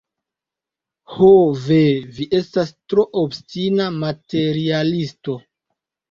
[1.15, 1.27] Ho
[1.65, 1.75] ve,
[2.15, 5.37] vi estas tro obstina materialisto.